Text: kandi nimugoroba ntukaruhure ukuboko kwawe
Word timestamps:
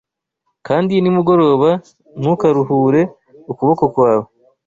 kandi 0.67 0.93
nimugoroba 0.99 1.69
ntukaruhure 2.19 3.01
ukuboko 3.51 3.83
kwawe 3.93 4.27